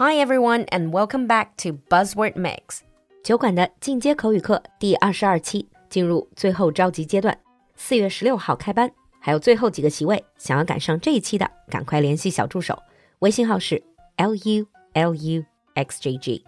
[0.00, 2.82] Hi everyone, and welcome back to Buzzword Mix
[3.24, 7.36] 酒馆的进阶口语课第二十二期，进入最后召集阶段。
[7.74, 8.88] 四月十六号开班，
[9.18, 12.80] 还有最后几个席位，想要赶上这一期的，赶快联系小助手，
[13.18, 13.82] 微信号是
[14.18, 16.44] l u l u x j g。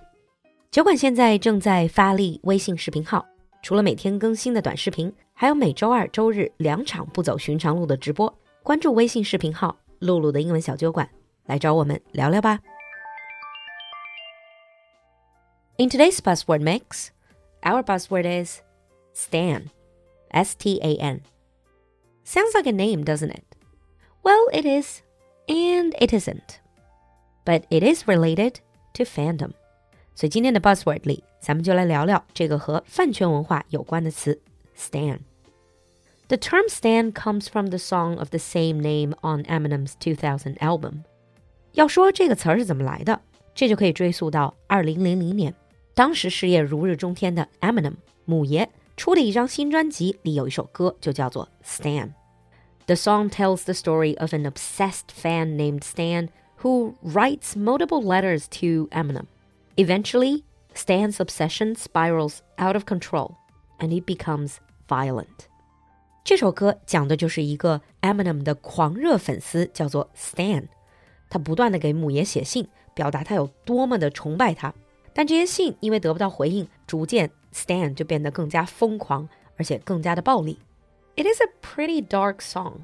[0.71, 3.27] 酒馆现在正在发力微信视频号，
[3.65, 8.33] 除了每天更新的短视频，还有每周二、周日两场不走寻常路的直播。
[8.63, 11.11] 关注微信视频号“露露的英文小酒馆”，
[11.47, 12.61] 来找我们聊聊吧。
[15.81, 17.11] In today's Buzzword Mix,
[17.63, 18.61] our buzzword is
[19.15, 19.71] Stan.
[20.31, 21.23] S T A N.
[22.23, 23.57] Sounds like a name, doesn't it?
[24.23, 25.01] Well, it is,
[25.49, 26.61] and it isn't.
[27.47, 28.61] But it is related
[28.93, 29.53] to fandom.
[30.15, 34.39] 所以今天的 buzzword 里，咱们就来聊聊这个和饭圈文化有关的词
[34.77, 35.21] stan。
[36.29, 41.05] The term stan comes from the song of the same name on Eminem's 2000 album.
[41.73, 43.23] 要说这个词儿是怎么来的，
[43.55, 45.55] 这就可以追溯到2000年。
[46.01, 47.93] 当时事业如日中天的 Eminem
[48.25, 52.05] 姆爷出了一张新专辑，里有一首歌就叫做《Stan》。
[52.87, 56.31] The song tells the story of an obsessed fan named Stan
[56.63, 59.27] who writes multiple letters to Eminem.
[59.77, 63.35] Eventually, Stan's obsession spirals out of control
[63.79, 64.55] and it becomes
[64.89, 65.27] violent.
[66.25, 70.69] 这首歌讲的就是一个 Eminem 的狂热粉丝，叫做 Stan，
[71.29, 74.73] 他不断的给姆爷写信，表达他有多么的崇拜他，
[75.14, 80.60] 但这些信因为得不到回应，逐渐 Stan 就变得更加疯狂，而且更加的暴力。
[81.16, 82.82] It is a pretty dark song.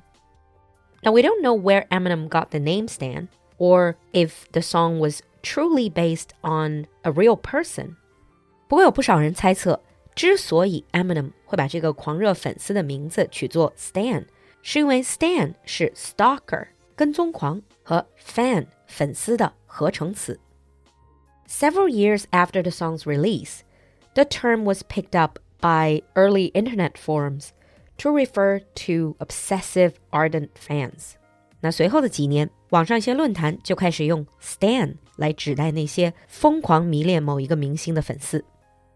[1.04, 3.28] Now we don't know where Eminem got the name Stan,
[3.58, 7.96] or if the song was truly based on a real person.
[8.68, 9.82] 不过有不少人猜测，
[10.16, 14.26] 之所以 Eminem 会把这个狂热粉丝的名字取作 Stan，
[14.62, 20.40] 是因为 Stan 是 stalker 跟踪狂和 fan 粉丝的合成词。
[21.48, 23.64] Several years after the song's release,
[24.14, 27.50] the term was picked up by early internet forums
[27.98, 31.14] to refer to obsessive ardent fans.
[31.60, 38.44] 那随后的几年，网上一些论坛就开始用 “stan” 来指代那些疯狂迷恋某一个明星的粉丝。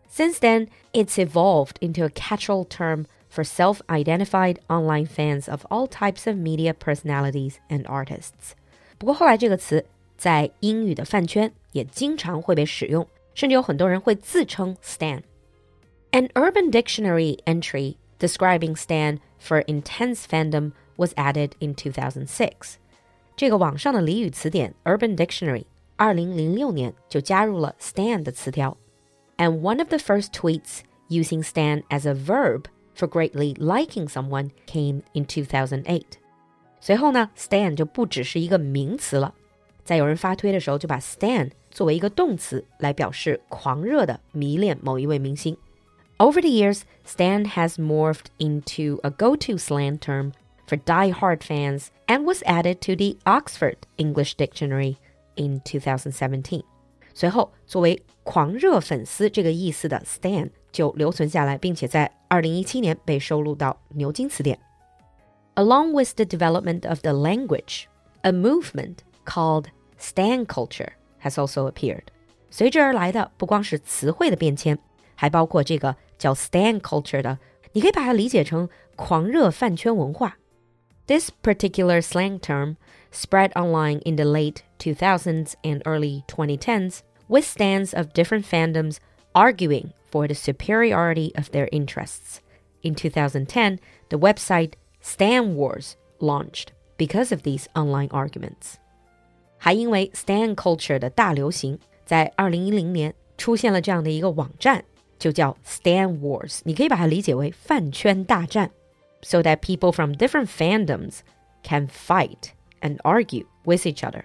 [0.09, 6.25] Since then, it's evolved into a catch-all term for self-identified online fans of all types
[6.25, 8.53] of media personalities and artists.
[8.97, 9.85] 不过后来这个词
[10.19, 22.75] 在英语的饭圈也经常会被使用，甚至有很多人会自称 Stan。An Urban Dictionary entry describing Stan for intense fandom was added in 2006.
[23.35, 25.65] 这个网上的俚语词典 Urban Dictionary
[25.97, 28.77] 二零零六年就加入了 Stan 的词条。
[29.37, 32.63] And one of the first tweets using Stan as a verb
[32.95, 36.03] for greatly liking someone came in 2008.
[36.79, 39.33] 随后呢，Stan 就不只是一个名词了。
[39.83, 45.55] 在有人发推的时候，就把 stan 作为一个动词来表示狂热的迷恋某一位明星。
[46.17, 50.31] Over the years, stan has morphed into a go-to slang term
[50.65, 54.95] for die-hard fans and was added to the Oxford English Dictionary
[55.35, 56.63] in 2017.
[57.13, 64.57] 随后，作为狂热粉丝这个意思的 stan 就留存下来，并且在2017年被收录到牛津词典。
[65.55, 67.85] Along with the development of the language,
[68.21, 69.66] a movement called
[69.98, 70.92] Stan culture
[71.22, 72.04] has also appeared。
[72.50, 74.78] 随之而来的不光是词汇的变迁，
[75.14, 77.38] 还包括这个叫 Stan culture 的，
[77.72, 80.36] 你可以把它理解成狂热饭圈文化。
[81.06, 82.76] This particular slang term
[83.12, 88.98] spread online in the late 2000s and early 2010s, with stans of different fandoms
[89.32, 92.40] arguing for the superiority of their interests.
[92.82, 98.78] In 2010, the website Stan Wars launched because of these online arguments.
[99.59, 104.83] 还因为 Stan culture 的大流行，在二零一零年出现了这样的一个网站，
[105.17, 106.59] 就叫 Stan Wars。
[106.63, 108.71] 你可以把它理解为饭圈大战，
[109.21, 111.19] so that people from different fandoms
[111.63, 112.49] can fight
[112.81, 114.23] and argue with each other。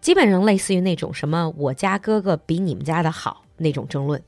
[0.00, 4.22] 基本上类似于那种什么我家哥哥比你们家的好那种争论。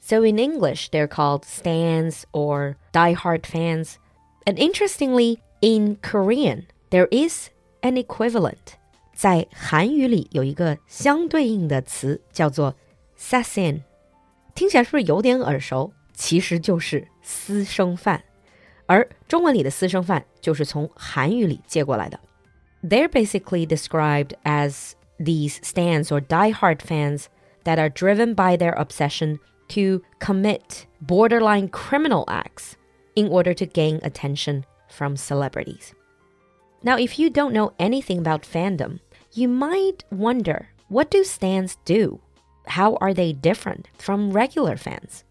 [0.00, 3.94] So in English, they're called stands or die-hard fans.
[4.44, 7.48] And interestingly, in Korean, there is
[7.80, 8.76] an equivalent.
[9.19, 12.73] 在韩语里有一个相对应的词叫做
[13.19, 13.81] “sasaeng”，
[14.55, 15.91] 听起来是不是有点耳熟？
[16.13, 18.23] 其实就是私生饭，
[18.85, 22.17] 而中文里的私生饭就是从韩语里借过来的。
[22.81, 27.25] They're basically described as these stans or die-hard fans
[27.65, 32.75] that are driven by their obsession to commit borderline criminal acts
[33.15, 35.91] in order to gain attention from celebrities.
[36.81, 38.99] Now, if you don't know anything about fandom,
[39.33, 42.19] you might wonder what do stans do?
[42.65, 45.21] How are they different from regular fans?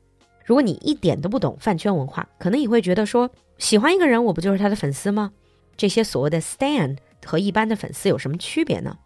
[0.45, 5.33] 如果你一点都不懂饭圈文化，可能你会觉得说，喜欢一个人，我不就是他的粉丝吗？
[5.77, 8.99] 这些所谓的 stan 和一般的粉丝有什么区别呢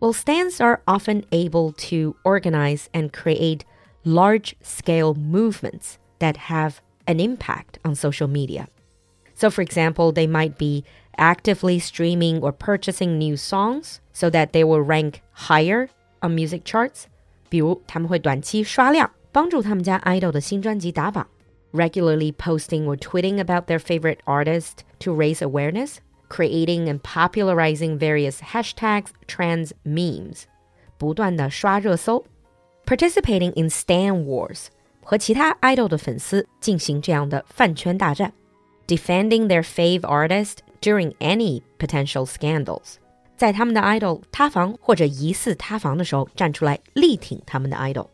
[0.00, 3.60] ？Well, stans are often able to organize and create
[4.02, 8.66] large-scale movements that have an impact on social media.
[9.34, 10.84] So, for example, they might be
[11.19, 15.87] actively streaming or purchasing new songs so that they will rank higher
[16.21, 17.05] on music charts.
[17.49, 21.25] 比如他们会短期刷量，帮助他们家 idol 的新专辑打榜；
[21.71, 25.97] regularly posting or tweeting about their favorite artist to raise awareness,
[26.29, 30.43] creating and popularizing various hashtags, trends, memes，
[30.97, 32.23] 不断的刷热搜；
[32.85, 34.67] participating in Stan wars，
[35.03, 38.33] 和其他 idol 的粉丝进行这样的饭圈大战。
[38.87, 42.96] defending their fave artist during any potential scandals。
[43.36, 48.08] 在他们的 idol 塌房或者疑似塌房的时候，站出来力挺他们的 idol。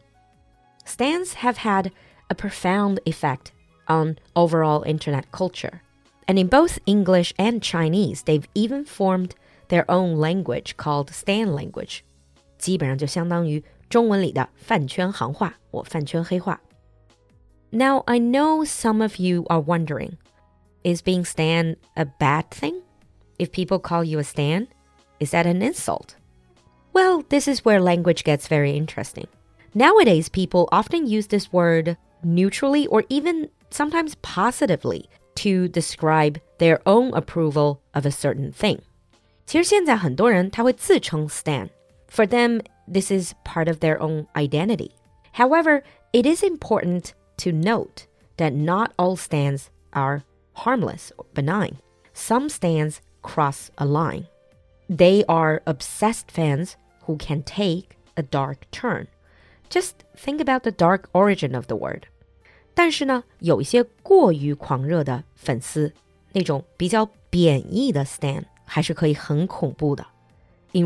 [0.86, 1.90] Stans have had
[2.28, 3.46] a profound effect
[3.86, 5.80] on overall internet culture,
[6.26, 9.30] and in both English and Chinese, they've even formed
[9.68, 11.48] their own language called stan
[17.72, 20.18] Now I know some of you are wondering.
[20.85, 22.81] is being Stan a bad thing?
[23.39, 24.67] If people call you a Stan,
[25.19, 26.15] is that an insult?
[26.93, 29.27] Well, this is where language gets very interesting.
[29.73, 37.13] Nowadays, people often use this word neutrally or even sometimes positively to describe their own
[37.13, 38.81] approval of a certain thing.
[39.45, 41.69] 其实现在很多人他会自称 Stan.
[42.07, 44.91] For them, this is part of their own identity.
[45.33, 45.83] However,
[46.13, 48.05] it is important to note
[48.38, 50.23] that not all stands are
[50.64, 51.76] harmless, benign.
[52.12, 54.26] Some stans cross a line.
[54.88, 56.76] They are obsessed fans
[57.06, 59.08] who can take a dark turn.
[59.68, 62.04] Just think about the dark origin of the word.
[62.74, 65.92] 但是呢，有一些过于狂热的粉丝，
[66.32, 68.04] 那种比较贬义的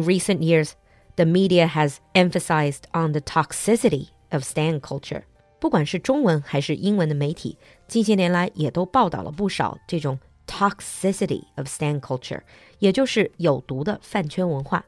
[0.02, 0.72] recent years,
[1.16, 5.24] the media has emphasized on the toxicity of stan culture.
[5.60, 12.40] 不管是中文还是英文的媒体，近些年来也都报道了不少这种 toxicity of stan culture，
[12.78, 14.84] 也就是有毒的饭圈文化。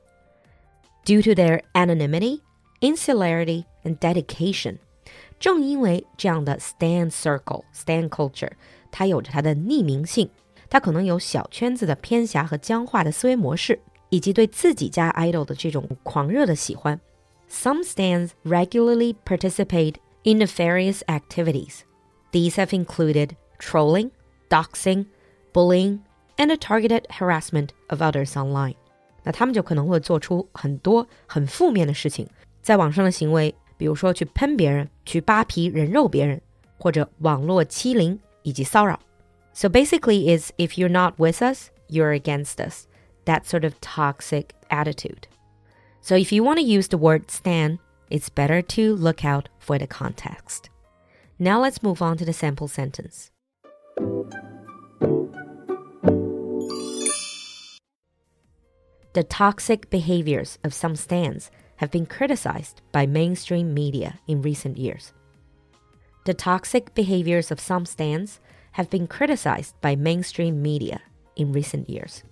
[1.04, 2.40] Due to their anonymity,
[2.80, 4.78] insularity, and dedication，
[5.38, 8.52] 正因为这样的 stan circle stan culture，
[8.90, 10.30] 它有着它的匿名性，
[10.70, 13.78] 它可能有小圈子的偏狭和僵化的思维模式，
[14.08, 16.98] 以及对自己家 idol 的这种狂热的喜欢。
[17.50, 21.81] Some stans regularly participate in nefarious activities.
[22.31, 24.11] These have included trolling,
[24.49, 25.05] doxing,
[25.53, 25.99] bullying,
[26.37, 28.75] and a targeted harassment of others online.
[29.23, 32.27] 那他们就可能会做出很多很负面的事情，
[32.61, 36.41] 在网上的行为，比如说去喷别人、去扒皮人肉别人，
[36.77, 38.99] 或者网络欺凌以及骚扰。
[39.53, 42.85] So basically, is if you're not with us, you're against us.
[43.25, 45.23] That sort of toxic attitude.
[46.01, 47.79] So if you want to use the word "stand,"
[48.12, 50.68] it's better to look out for the context.
[51.38, 53.30] Now let's move on to the sample sentence.
[59.14, 65.14] The toxic behaviors of some stans have been criticized by mainstream media in recent years.
[66.26, 68.40] The toxic behaviors of some stans
[68.72, 71.00] have been criticized by mainstream media
[71.36, 72.22] in recent years.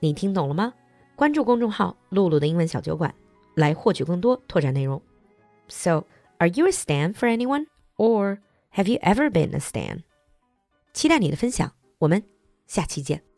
[0.00, 0.74] 你听懂了吗？
[1.16, 3.14] 关注公众号“璐璐的英文小酒馆”，
[3.54, 5.00] 来获取更多拓展内容。
[5.68, 6.04] So,
[6.38, 7.66] are you a stan for anyone,
[7.96, 8.38] or
[8.74, 10.02] have you ever been a stan?
[10.92, 12.22] 期待你的分享，我们
[12.66, 13.31] 下期见。